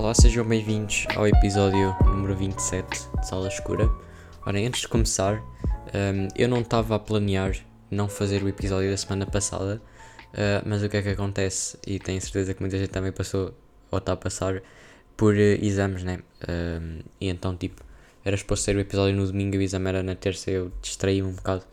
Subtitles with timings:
[0.00, 3.86] Olá, sejam bem-vindos ao episódio número 27 de Sala Escura.
[4.46, 5.42] Ora, antes de começar,
[5.94, 7.54] um, eu não estava a planear
[7.90, 9.80] não fazer o episódio da semana passada,
[10.32, 11.78] uh, mas o que é que acontece?
[11.86, 13.54] E tenho certeza que muita gente também passou
[13.90, 14.62] ou está a passar
[15.18, 16.20] por uh, exames, né?
[16.48, 17.84] Um, e então, tipo,
[18.24, 21.28] era suposto ser o episódio no domingo e o exame era na terça, eu distraí-me
[21.28, 21.64] um bocado.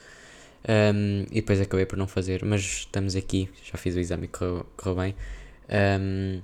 [0.68, 4.28] Um, e depois acabei por não fazer, mas estamos aqui, já fiz o exame e
[4.28, 5.16] correu, correu bem.
[6.02, 6.41] Um,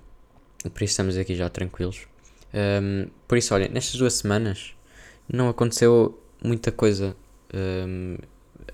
[0.70, 2.08] por isso estamos aqui já tranquilos.
[2.53, 4.76] Um, por isso, olha, nestas duas semanas
[5.27, 7.16] não aconteceu muita coisa.
[7.53, 8.17] Um,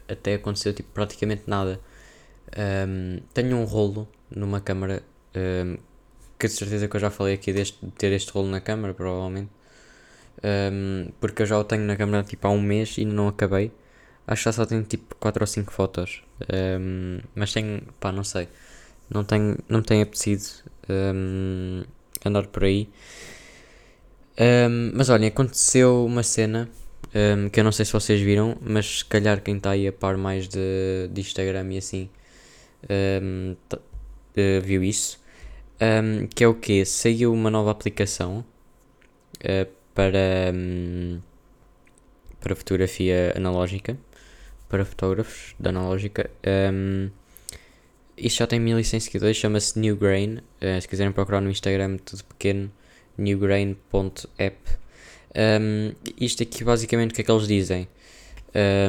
[0.08, 1.80] até aconteceu tipo, praticamente nada.
[2.58, 5.04] Um, tenho um rolo numa câmara
[6.38, 8.94] que de certeza que eu já falei aqui deste, de ter este rolo na câmara,
[8.94, 9.50] provavelmente.
[11.20, 13.72] porque eu já o tenho na câmara tipo, há um mês e não acabei.
[14.28, 16.24] Acho que só tenho tipo 4 ou 5 fotos.
[17.36, 18.48] mas tenho, pá, não sei.
[19.10, 20.44] Não tenho, não me tem apetecido
[20.90, 21.84] um,
[22.26, 22.90] andar por aí.
[24.40, 26.70] Um, mas olhem, aconteceu uma cena
[27.14, 29.92] um, que eu não sei se vocês viram, mas se calhar quem está aí a
[29.92, 32.10] par mais de, de Instagram e assim
[32.84, 33.80] uh,
[34.64, 35.20] viu isso.
[36.36, 36.86] que é o que?
[36.86, 38.46] Saiu uma nova aplicação
[39.38, 40.54] uh, para,
[42.40, 43.98] para fotografia analógica,
[44.70, 46.30] para fotógrafos da analógica.
[48.20, 50.40] Isto já tem 1100 seguidores, chama-se Newgrain.
[50.62, 52.72] Uh, se quiserem procurar no Instagram, tudo pequeno,
[53.18, 54.58] newgrain.app.
[55.36, 57.88] Um, isto aqui basicamente o que é que eles dizem?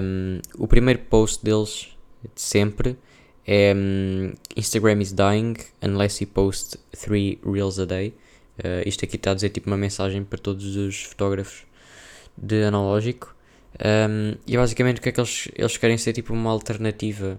[0.02, 1.96] Um, o primeiro post deles,
[2.34, 2.96] de sempre,
[3.46, 8.14] é um, Instagram is dying unless you post 3 reels a day.
[8.58, 11.64] Uh, isto aqui está a dizer tipo uma mensagem para todos os fotógrafos
[12.36, 13.34] de analógico.
[13.78, 17.38] Um, e basicamente o que é que eles, eles querem ser tipo uma alternativa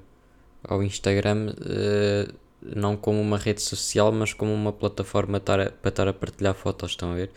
[0.64, 6.14] ao Instagram, uh, não como uma rede social, mas como uma plataforma para estar a
[6.14, 7.32] partilhar fotos, estão a ver?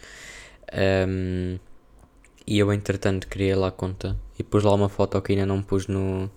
[1.09, 1.59] Um,
[2.47, 5.63] e eu, entretanto, criei lá a conta e pus lá uma foto que ainda não
[5.63, 6.31] pus no,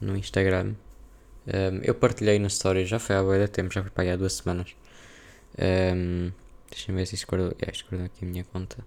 [0.00, 0.74] no Instagram.
[1.46, 4.16] Um, eu partilhei na story, já foi há boa tempo, já foi para aí há
[4.16, 4.74] duas semanas.
[5.58, 6.30] Um,
[6.70, 8.78] Deixa-me ver se yeah, isto guardou aqui a minha conta.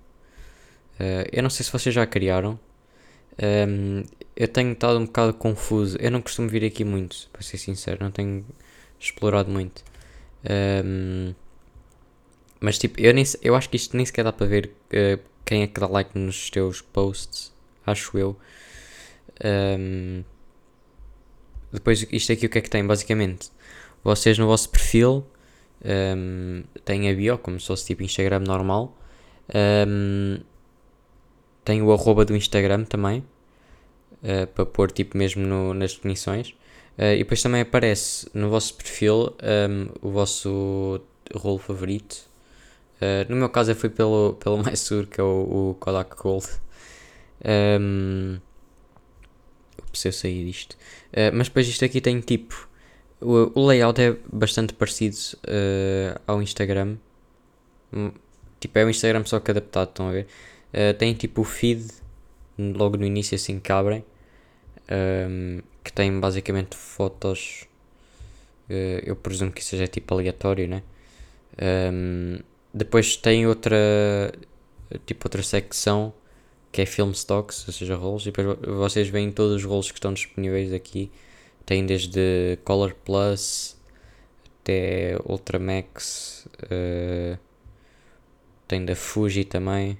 [1.00, 2.60] Uh, eu não sei se vocês já criaram.
[3.42, 4.04] Um,
[4.36, 5.98] eu tenho estado um bocado confuso.
[6.00, 8.46] Eu não costumo vir aqui muito, para ser sincero, não tenho
[9.00, 9.84] explorado muito.
[10.86, 11.34] Um,
[12.60, 15.64] mas tipo, eu, nem, eu acho que isto nem sequer dá para ver uh, quem
[15.64, 17.54] é que dá like nos teus posts,
[17.86, 18.38] acho eu.
[19.44, 20.24] Um,
[21.72, 22.86] depois, isto aqui o que é que tem?
[22.86, 23.50] Basicamente,
[24.04, 25.26] vocês no vosso perfil
[25.84, 28.98] um, têm a bio, como se fosse tipo Instagram normal.
[29.88, 30.40] Um,
[31.68, 33.20] tem o arroba do Instagram também,
[34.24, 36.52] uh, para pôr tipo mesmo no, nas definições.
[36.98, 41.02] Uh, e depois também aparece no vosso perfil um, ehm, o vosso
[41.36, 42.26] rolo favorito.
[43.02, 46.48] Uh, no meu caso fui pelo, pelo mais seguro, que é o, o Kodak Gold.
[47.44, 48.42] Um, ehm,
[50.06, 50.78] eu sair disto.
[51.12, 52.70] Uh, mas depois isto aqui tem tipo.
[53.20, 55.18] O, o layout é bastante parecido
[56.26, 56.96] ao Instagram.
[57.92, 58.12] Hum,
[58.60, 60.28] tipo, é o Instagram só que adaptado, estão a ver?
[60.74, 61.86] Uh, tem tipo o feed
[62.58, 64.04] logo no início assim que abrem
[65.30, 67.66] um, que tem basicamente fotos
[68.70, 70.84] uh, eu presumo que seja tipo aleatório né
[71.92, 72.40] um,
[72.74, 73.78] depois tem outra
[75.06, 76.14] tipo outra secção
[76.72, 79.98] que é film stocks, ou seja, rolos, e depois vocês veem todos os rolos que
[79.98, 81.12] estão disponíveis aqui.
[81.66, 83.76] Tem desde Color Plus
[84.62, 87.38] até Ultramax, uh,
[88.68, 89.98] tem da Fuji também.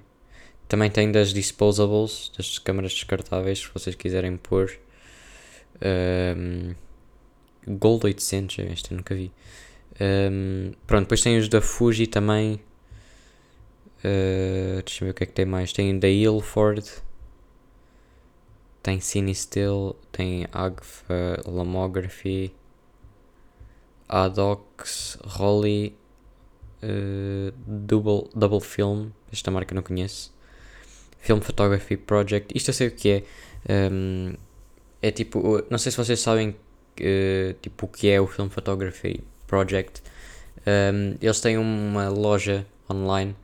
[0.68, 4.78] Também tem das disposables, das câmaras descartáveis, se vocês quiserem pôr.
[5.80, 6.74] Um,
[7.66, 9.32] Gold 800, este eu nunca vi.
[10.00, 12.60] Um, pronto, depois tem os da Fuji também.
[13.98, 15.72] Uh, deixa eu ver o que é que tem mais.
[15.72, 16.86] Tem da Ilford.
[18.82, 19.96] Tem Cinestill.
[20.12, 22.54] Tem Agfa Lomography.
[24.08, 25.18] Adox.
[25.24, 25.96] Rolly.
[26.82, 29.10] Uh, double, double Film.
[29.32, 30.36] Esta marca não conheço.
[31.18, 32.56] Film Photography Project.
[32.56, 33.90] Isto eu sei o que é.
[33.90, 34.34] Um,
[35.02, 39.22] é tipo, não sei se vocês sabem uh, tipo, o que é o Film Photography
[39.46, 40.02] Project.
[40.66, 43.34] Um, eles têm uma loja online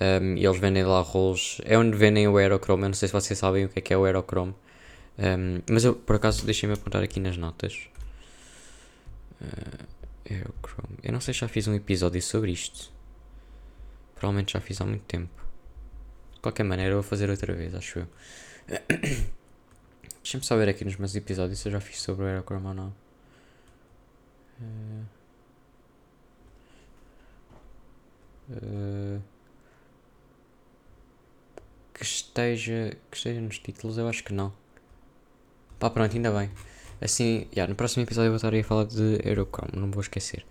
[0.00, 1.60] um, e eles vendem lá rolos.
[1.64, 2.84] É onde vendem o Aerochrome.
[2.84, 4.54] Eu não sei se vocês sabem o que é, que é o Aerochrome.
[5.18, 7.88] Um, mas eu, por acaso, deixem-me apontar aqui nas notas.
[9.40, 9.86] Uh,
[10.30, 10.98] Aerochrome.
[11.02, 12.92] Eu não sei se já fiz um episódio sobre isto.
[14.14, 15.47] Provavelmente já fiz há muito tempo.
[16.38, 18.06] De qualquer maneira, eu vou fazer outra vez, acho eu.
[20.22, 22.74] Deixa-me só ver aqui nos meus episódios se eu já fiz sobre o Aerochrome ou
[22.74, 22.94] não.
[24.60, 25.04] Uh,
[28.50, 29.22] uh,
[31.92, 34.52] que esteja, que esteja nos títulos, eu acho que não.
[35.80, 36.50] Pá, pronto, ainda bem.
[37.00, 40.02] Assim, yeah, no próximo episódio eu vou estar aí a falar de Eurochrome, não vou
[40.02, 40.46] esquecer.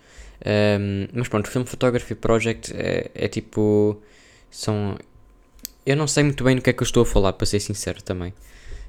[0.45, 4.01] Um, mas pronto, o Film Photography Project é, é tipo.
[4.51, 4.97] São.
[5.87, 7.61] Eu não sei muito bem do que é que eu estou a falar, para ser
[7.61, 8.33] sincero também.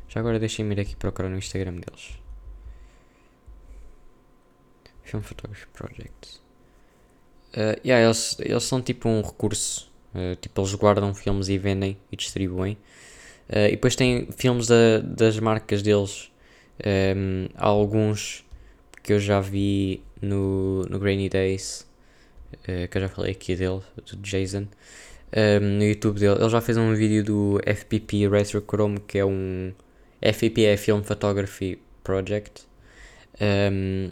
[0.08, 2.18] Já agora deixem-me ir aqui procurar no Instagram deles.
[5.04, 6.40] Film Photography Project.
[7.52, 9.88] Uh, yeah, eles, eles são tipo um recurso.
[10.12, 12.76] Uh, tipo, eles guardam filmes e vendem e distribuem.
[13.48, 16.32] Uh, e depois tem filmes da, das marcas deles.
[16.84, 18.44] Um, há alguns
[19.04, 21.86] que eu já vi no, no Grainy Days,
[22.54, 24.66] uh, que eu já falei aqui dele, do Jason,
[25.36, 26.40] um, no YouTube dele.
[26.40, 29.72] Ele já fez um vídeo do FPP Retrochrome, que é um.
[30.20, 32.66] FPP é Film Photography Project.
[33.40, 34.10] Um,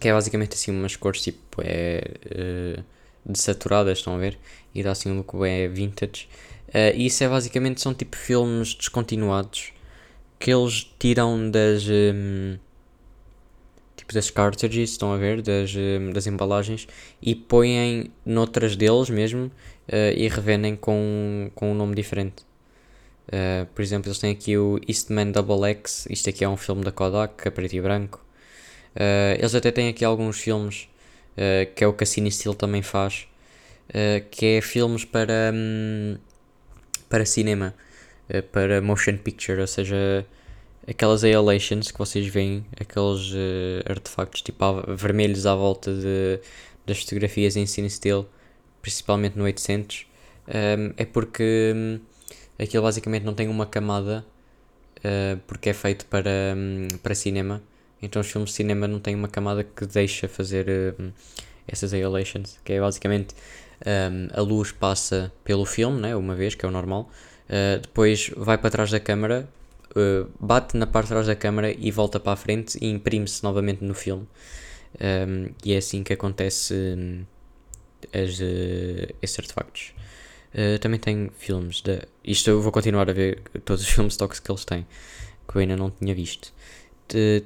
[0.00, 2.84] que é basicamente assim umas cores tipo é uh,
[3.24, 4.38] desaturadas, estão a ver?
[4.74, 6.28] E dá assim um look é vintage.
[6.68, 9.72] Uh, isso é basicamente são tipo filmes descontinuados
[10.38, 12.58] que eles tiram das um,
[13.96, 15.72] tipo das cartridges, estão a ver, das,
[16.12, 16.86] das embalagens
[17.22, 19.50] e põem noutras deles mesmo
[19.88, 22.44] uh, e revendem com, com um nome diferente.
[23.28, 26.84] Uh, por exemplo, eles têm aqui o Eastman Double X, isto aqui é um filme
[26.84, 28.24] da Kodak, a preto e branco.
[28.94, 30.88] Uh, eles até têm aqui alguns filmes
[31.74, 33.28] que é o Cassini Steel também faz,
[34.30, 36.16] que é filmes para, um,
[37.10, 37.74] para cinema.
[38.50, 40.26] Para motion picture, ou seja,
[40.86, 44.64] aquelas ALations que vocês veem, aqueles uh, artefactos tipo
[44.96, 46.40] vermelhos à volta de,
[46.86, 48.26] das fotografias em cine still,
[48.86, 50.06] principalmente no 800,
[50.46, 52.00] um, ehm, é porque um,
[52.56, 54.24] aquilo basicamente não tem uma camada
[54.98, 57.60] uh, porque é feito para, um, para cinema.
[58.00, 60.94] Então os filmes de cinema não têm uma camada que deixa fazer
[61.66, 63.34] essas ALations, que é basicamente
[64.32, 67.10] a luz passa pelo filme, né, uma vez, que é o normal,
[67.46, 69.48] Uh, depois vai para trás da câmara,
[69.92, 73.42] uh, bate na parte de trás da câmara e volta para a frente e imprime-se
[73.44, 74.26] novamente no filme.
[75.00, 77.24] Um, e é assim que acontece um,
[78.12, 79.94] as, uh, esses artefactos.
[80.80, 82.00] também tem filmes de.
[82.24, 84.86] Isto eu vou continuar a ver todos os filmes stocks que eles têm,
[85.48, 86.52] que eu ainda não tinha visto.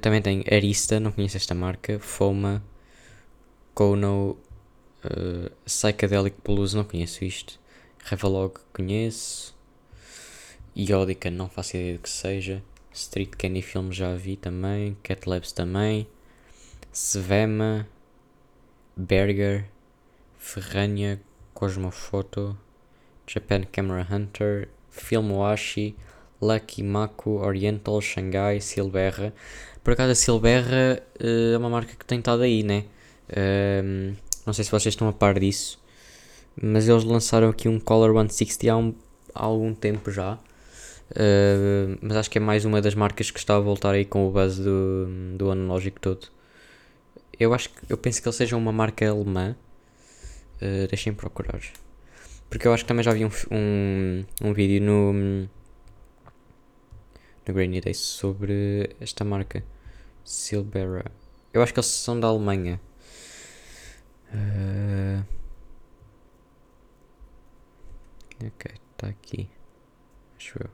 [0.01, 1.99] Também tem Arista, não conheço esta marca.
[1.99, 2.63] Foma,
[3.73, 4.37] Kono,
[5.65, 7.59] Psychedelic Blues, não conheço isto.
[8.05, 9.55] Revalog, conheço.
[10.75, 12.63] Iódica, não faço ideia do que seja.
[12.93, 14.97] Street Candy Film já vi também.
[15.03, 16.07] Cat Labs também.
[16.91, 17.87] Svema.
[18.95, 19.69] Berger.
[20.41, 21.21] Ferrania.
[21.53, 22.57] Cosmofoto.
[23.27, 24.67] Japan Camera Hunter.
[24.89, 25.95] Filmoashi.
[26.41, 27.37] Lucky Maku.
[27.37, 28.01] Oriental.
[28.01, 28.59] Shanghai.
[28.59, 29.31] Silberra.
[29.83, 32.85] Por acaso a Silberra uh, é uma marca que tem estado aí, né?
[33.29, 34.15] Uh,
[34.45, 35.79] não sei se vocês estão a par disso.
[36.61, 38.93] Mas eles lançaram aqui um Color 160 há, um,
[39.33, 40.37] há algum tempo já.
[41.11, 44.27] Uh, mas acho que é mais uma das marcas que está a voltar aí com
[44.27, 46.27] o buzz do, do analógico todo.
[47.39, 49.55] Eu acho que eu penso que ele seja uma marca alemã.
[50.61, 51.59] Uh, deixem procurar.
[52.49, 55.49] Porque eu acho que também já vi um, um, um vídeo no, no
[57.53, 59.63] Grainy Days sobre esta marca.
[60.23, 61.11] Silbera.
[61.53, 62.79] Eu acho que eles são da Alemanha.
[64.33, 65.25] Uh,
[68.45, 69.49] ok, está aqui.
[70.37, 70.69] Acho eu.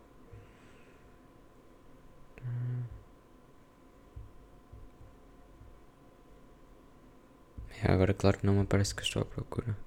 [7.83, 9.77] É, agora, claro que não me aparece que estou à procura.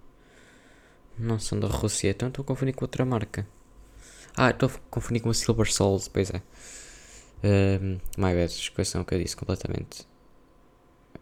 [1.18, 3.47] Não são da Rússia, então estou a confundir com outra marca.
[4.37, 6.42] Ah, estou a confundir com a Silver Souls, pois é.
[7.42, 10.06] Um, my bad, esqueçam o que eu disse completamente.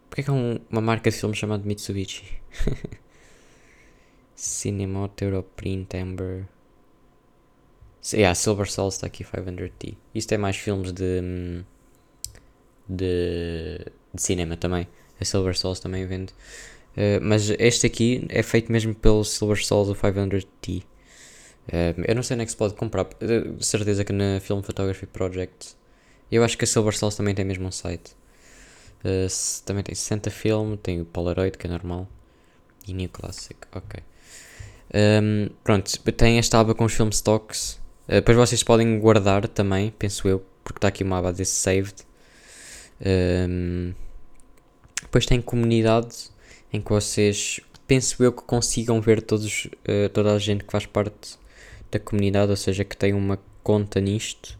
[0.09, 2.41] Porquê que há um, uma marca de filme chamada Mitsubishi?
[4.37, 6.47] Cinemoto Europrint Amber.
[8.13, 9.97] Yeah, Silver Souls está aqui 500T.
[10.15, 11.65] Isto é mais filmes de, hum,
[12.89, 13.85] de,
[14.15, 14.89] de cinema também.
[15.21, 16.33] A Silver Souls também vende.
[16.97, 20.83] Uh, mas este aqui é feito mesmo pelo Silver Souls, o 500T.
[21.69, 23.05] Uh, eu não sei onde é que se pode comprar.
[23.05, 25.77] De certeza que na Film Photography Project.
[26.31, 28.13] Eu acho que a Silver Souls também tem mesmo um site.
[29.05, 29.29] Uh,
[29.65, 32.09] também tem 60 Film, tem o Polaroid que é normal.
[32.87, 34.03] E New Classic, ok.
[34.95, 37.79] Um, ehm, pronto, tem esta aba com os film stocks.
[38.09, 41.95] Uh, depois vocês podem guardar também, penso eu, porque está aqui uma aba desse saved.
[43.01, 43.95] Um, ehm,
[45.09, 46.31] depois tem comunidade
[46.71, 50.85] em que vocês, penso eu, que consigam ver todos, uh, toda a gente que faz
[50.85, 51.39] parte
[51.91, 54.59] da comunidade, ou seja, que tem uma conta nisto.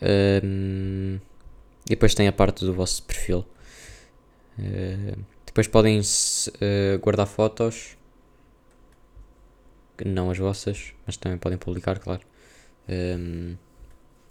[0.00, 1.18] Um,
[1.84, 3.44] e depois tem a parte do vosso perfil.
[4.56, 7.96] Uh, depois podem uh, guardar fotos,
[10.04, 12.22] não as vossas, mas também podem publicar, claro.
[12.88, 13.56] Um,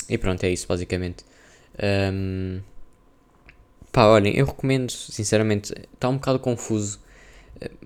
[0.08, 1.26] e pronto, é isso basicamente.
[2.14, 2.62] Um,
[3.96, 7.00] pá, olhem, eu recomendo, sinceramente, está um bocado confuso,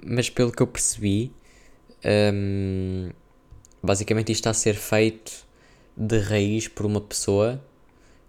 [0.03, 1.31] mas pelo que eu percebi,
[2.33, 3.11] um,
[3.83, 5.45] basicamente isto está a ser feito
[5.95, 7.63] de raiz por uma pessoa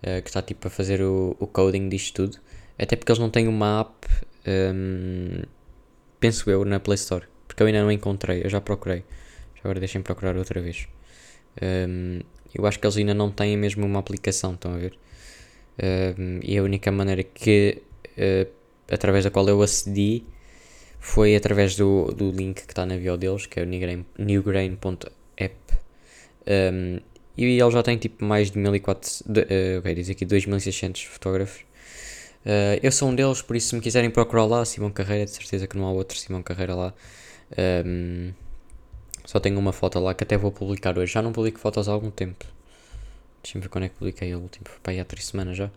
[0.03, 2.39] uh, que está tipo a fazer o, o coding disto tudo.
[2.79, 4.07] Até porque eles não têm uma app,
[4.75, 5.43] um,
[6.19, 7.25] penso eu, na Play Store.
[7.49, 9.05] Porque eu ainda não encontrei, eu já procurei.
[9.65, 10.87] Agora deixem procurar outra vez.
[11.63, 12.21] Um,
[12.55, 14.99] eu acho que eles ainda não têm mesmo uma aplicação, estão a ver?
[16.43, 17.83] E a única maneira que,
[18.19, 18.51] uh,
[18.91, 20.25] através da qual eu acedi,
[20.99, 23.67] foi através do, do link que está na bio deles, que é o
[24.19, 25.55] newgrain.app.
[26.47, 27.01] Um,
[27.37, 31.63] e ele já tem tipo mais de 1400, de, uh, okay, diz aqui 2600 fotógrafos.
[32.45, 35.31] Uh, eu sou um deles, por isso se me quiserem procurar lá, Simão Carreira, de
[35.31, 36.95] certeza que não há outro Simão Carreira lá.
[37.87, 38.33] Um,
[39.25, 41.13] só tenho uma foto lá que até vou publicar hoje.
[41.13, 42.45] Já não publico fotos há algum tempo.
[43.43, 44.65] Deixa-me ver quando é que publiquei a última.
[44.69, 45.71] Foi para aí há 3 semanas já.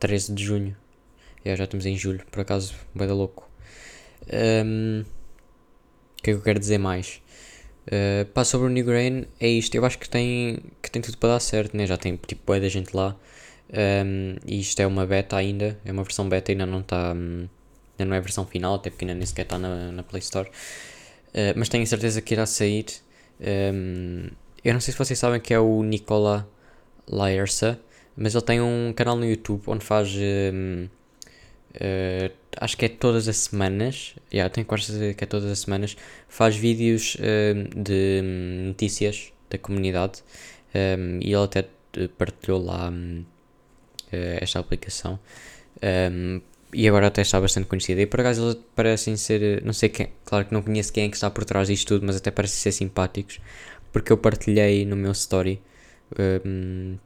[0.00, 0.76] 13 de junho.
[1.44, 3.48] É, já estamos em julho, por acaso, vai da louco.
[4.32, 5.04] Um,
[6.18, 7.22] o que é que eu quero dizer mais?
[7.86, 9.74] Uh, pá, sobre o New Grain, é isto.
[9.74, 11.86] Eu acho que tem, que tem tudo para dar certo, né?
[11.86, 13.16] Já tem tipo boa da gente lá.
[13.70, 15.78] Um, e isto é uma beta ainda.
[15.84, 17.12] É uma versão beta, ainda não está.
[17.14, 17.48] Um,
[17.98, 20.20] ainda não é a versão final, até porque ainda nem sequer está na, na Play
[20.20, 20.48] Store.
[20.48, 22.86] Uh, mas tenho certeza que irá sair.
[23.40, 24.28] Um,
[24.64, 26.48] eu não sei se vocês sabem que é o Nicola
[27.10, 27.78] Lyersa,
[28.16, 30.14] mas ele tem um canal no YouTube onde faz.
[30.14, 30.88] Um,
[31.74, 35.96] Uh, acho que é todas as semanas, yeah, tenho quase que é todas as semanas,
[36.26, 38.20] faz vídeos uh, de
[38.66, 40.22] notícias da comunidade
[40.74, 41.66] um, e ele até
[42.16, 43.24] partilhou lá um,
[44.12, 45.20] uh, esta aplicação
[46.10, 46.40] um,
[46.72, 48.00] e agora até está bastante conhecida.
[48.00, 51.08] E por acaso eles parecem ser, não sei quem, claro que não conheço quem é
[51.08, 53.40] que está por trás disto tudo, mas até parecem ser simpáticos
[53.92, 55.60] porque eu partilhei no meu story,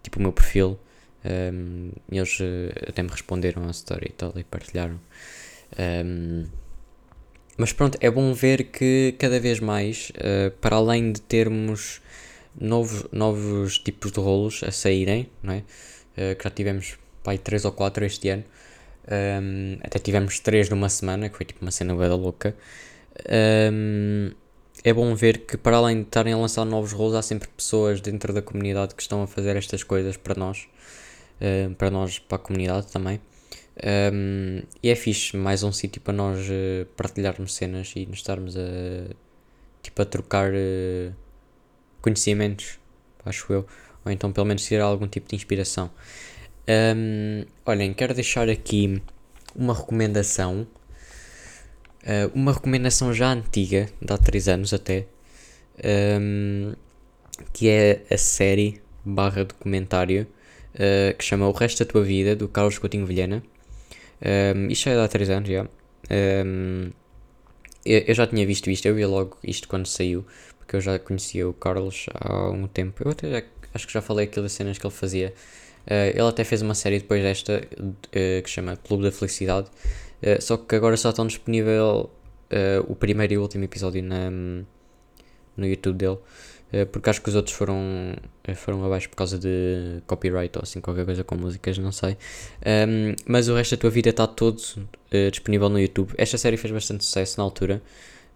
[0.02, 0.78] tipo o meu perfil.
[1.24, 5.00] Um, eles uh, até me responderam a story e tal e partilharam.
[5.78, 6.46] Um,
[7.56, 12.00] mas pronto, é bom ver que cada vez mais, uh, para além de termos
[12.58, 15.58] novos, novos tipos de rolos a saírem, não é?
[16.16, 18.44] Uh, que já tivemos pai, 3 ou 4 este ano,
[19.42, 22.56] um, até tivemos 3 numa semana, que foi tipo uma cena bem louca.
[24.84, 28.00] É bom ver que, para além de estarem a lançar novos rolos, há sempre pessoas
[28.00, 30.66] dentro da comunidade que estão a fazer estas coisas para nós
[31.42, 33.20] uh, para nós, para a comunidade também.
[34.12, 38.56] Um, e é fixe, mais um sítio para nós uh, partilharmos cenas e nos estarmos
[38.56, 38.60] a,
[39.82, 41.12] tipo, a trocar uh,
[42.00, 42.78] conhecimentos,
[43.24, 43.66] acho eu,
[44.04, 45.90] ou então pelo menos ter algum tipo de inspiração.
[46.96, 49.02] Um, olhem, quero deixar aqui
[49.54, 50.66] uma recomendação,
[52.04, 55.06] uh, uma recomendação já antiga, de há 3 anos até,
[56.20, 56.74] um,
[57.52, 60.26] que é a série barra documentário
[60.74, 63.42] uh, que chama O Resto da Tua Vida, do Carlos Coutinho Vilhena.
[64.20, 65.62] Um, ehm, isto é de há 3 anos, já.
[65.62, 65.68] Um,
[66.10, 66.90] ehm,
[67.84, 70.24] eu, eu, já tinha visto isto, eu vi logo isto quando saiu,
[70.58, 73.02] porque eu já conhecia o Carlos há algum tempo.
[73.04, 73.42] Eu até já,
[73.74, 75.34] acho que já falei aquilo das cenas que ele fazia.
[75.84, 79.68] Uh, ele até fez uma série depois desta uh, que chama Clube da Felicidade,
[80.22, 82.10] uh, só que agora só estão disponível
[82.86, 86.18] o primeiro e o último episódio na, no YouTube dele.
[86.72, 90.62] Eh, porque acho que os outros foram, eh, foram abaixo por causa de copyright ou
[90.62, 92.16] assim, qualquer coisa com músicas, não sei.
[92.66, 96.14] Um, mas o resto da tua vida está todo uh, disponível no YouTube.
[96.16, 97.82] Esta série fez bastante sucesso na altura.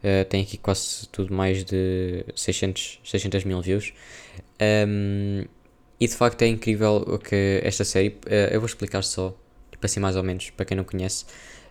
[0.04, 3.94] Uh, tem aqui quase tudo mais de 600, 600 mil views.
[4.60, 5.44] Um,
[5.98, 8.08] e de facto é incrível o que esta série.
[8.26, 9.34] Uh, eu vou explicar só,
[9.72, 11.24] tipo assim, mais ou menos, para quem não conhece.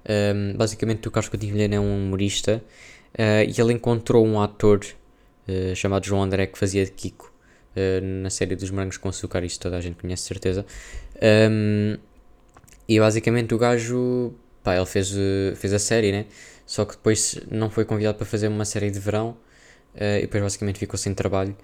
[0.08, 2.64] Um, basicamente, o Carlos Coutinho Vilhena é um humorista
[3.48, 4.82] e ele encontrou um ator
[5.48, 7.32] eh, chamado João André, que fazia de Kiko
[7.76, 10.66] uh, na série dos Morangos com Açúcar, isto toda a gente conhece, certeza.
[11.52, 11.98] Um,
[12.88, 14.34] e basicamente o gajo,
[14.64, 16.26] pá, ele fez, uh, fez a série, né?
[16.66, 19.38] Só que depois não foi convidado para fazer uma série de verão
[19.96, 21.56] e depois basicamente ficou sem trabalho.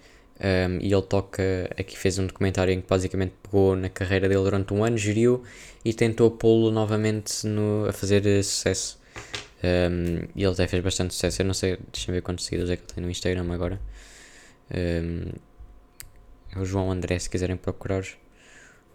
[0.41, 1.43] Um, e ele toca,
[1.77, 5.43] aqui fez um documentário em que basicamente pegou na carreira dele durante um ano, geriu
[5.85, 8.99] e tentou pô-lo novamente no, a fazer sucesso.
[9.63, 11.43] Um, e ele até fez bastante sucesso.
[11.43, 13.79] Eu não sei, deixa-me ver quantos seguidores é que ele tem no Instagram agora.
[14.73, 15.31] Um,
[16.55, 18.03] é o João André, se quiserem procurar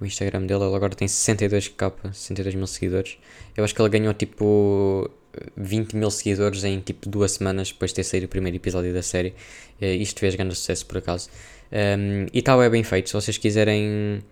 [0.00, 0.64] o Instagram dele.
[0.64, 3.18] Ele agora tem 62k, 62 mil seguidores.
[3.56, 5.08] Eu acho que ele ganhou tipo
[5.56, 9.02] 20 mil seguidores em tipo duas semanas depois de ter saído o primeiro episódio da
[9.02, 9.34] série.
[9.80, 11.28] Uh, isto fez grande sucesso por acaso.
[11.72, 13.08] Um, e tal é bem feito.
[13.08, 14.22] Se vocês quiserem.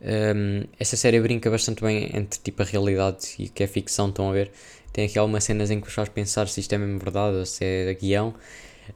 [0.00, 4.08] Um, essa série brinca bastante bem entre tipo a realidade e o que é ficção,
[4.08, 4.52] estão a ver?
[4.92, 7.44] Tem aqui algumas cenas em que vos faz pensar se isto é mesmo verdade ou
[7.46, 8.34] se é guião.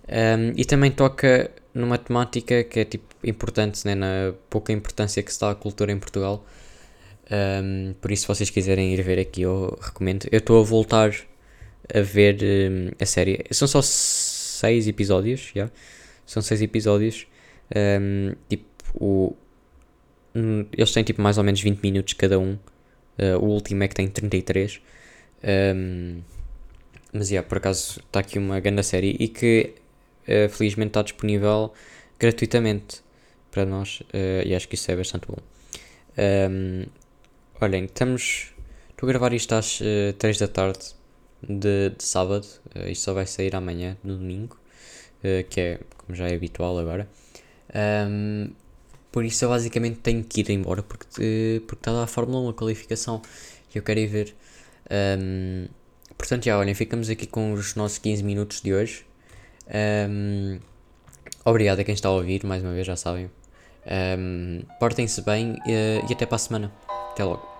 [0.09, 5.33] Um, e também toca numa temática que é tipo importante, né, na pouca importância que
[5.33, 6.45] se dá à cultura em Portugal.
[7.31, 10.27] Um, por isso, se vocês quiserem ir ver aqui, eu recomendo.
[10.31, 11.13] Eu estou a voltar
[11.93, 13.45] a ver um, a série.
[13.51, 15.63] São só seis episódios, já.
[15.63, 15.75] Yeah?
[16.27, 17.27] São seis episódios.
[17.75, 19.37] Um, tipo, o,
[20.35, 22.59] um, eles têm tipo mais ou menos 20 minutos cada um.
[23.19, 24.81] Uh, o último é que tem 33.
[25.45, 26.21] Um,
[27.13, 29.75] mas, yeah, por acaso, está aqui uma grande série e que
[30.29, 31.73] uh, felizmente está disponível
[32.19, 33.03] gratuitamente
[33.51, 34.01] para nós.
[34.01, 35.39] Uh, e acho que isso é bastante bom.
[36.19, 36.87] Um,
[37.61, 38.53] olhem, estamos.
[38.91, 40.95] Estou a gravar isto às uh, 3 da tarde
[41.43, 42.47] de, de sábado.
[42.75, 44.59] Uh, isto só vai sair amanhã, no domingo.
[45.19, 47.09] Uh, que é, como já é habitual agora.
[47.75, 48.51] Um,
[49.11, 52.55] por isso eu basicamente tenho que ir embora porque, porque está a Fórmula 1 a
[52.55, 53.21] qualificação
[53.73, 54.35] e eu quero ir ver.
[54.91, 55.69] Um,
[56.17, 59.05] portanto, já olhem, ficamos aqui com os nossos 15 minutos de hoje.
[60.09, 60.59] Um,
[61.45, 63.31] obrigado a quem está a ouvir, mais uma vez, já sabem.
[63.87, 66.73] Um, Portem-se bem e, e até para a semana.
[67.13, 67.52] Até logo.